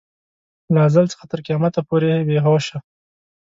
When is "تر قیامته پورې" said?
1.31-2.11